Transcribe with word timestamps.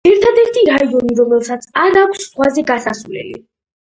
ერთადერთი 0.09 0.61
რაიონი, 0.69 1.17
რომელსაც 1.19 1.67
არ 1.83 1.99
აქვს 2.03 2.23
ზღვაზე 2.23 2.63
გასასვლელი. 2.71 3.37